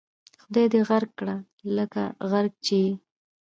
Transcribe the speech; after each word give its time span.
خدای 0.43 0.65
دې 0.73 0.79
غرق 0.87 1.11
کړه 1.19 1.35
لکه 1.77 2.01
غرق 2.29 2.53
چې 2.65 2.75
یې. 2.85 2.93